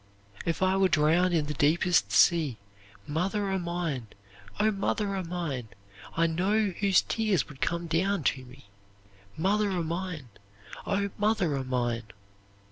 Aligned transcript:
"'If 0.47 0.63
I 0.63 0.77
were 0.77 0.87
drowned 0.87 1.31
in 1.31 1.45
the 1.45 1.53
deepest 1.53 2.11
sea, 2.11 2.57
Mother 3.05 3.51
o' 3.51 3.59
mine, 3.59 4.07
O 4.59 4.71
mother 4.71 5.15
o' 5.15 5.23
mine! 5.23 5.67
I 6.17 6.25
know 6.25 6.69
whose 6.79 7.03
tears 7.03 7.47
would 7.47 7.61
come 7.61 7.85
down 7.85 8.23
to 8.23 8.43
me, 8.43 8.65
Mother 9.37 9.69
o' 9.69 9.83
mine, 9.83 10.29
O 10.87 11.11
mother 11.19 11.55
o' 11.55 11.63
mine! 11.63 12.05